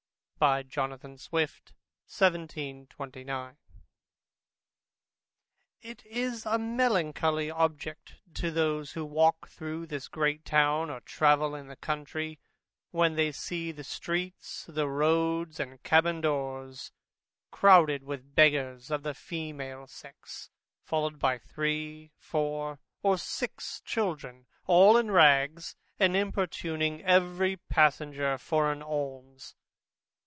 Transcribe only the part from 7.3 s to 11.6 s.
object to those, who walk through this great town, or travel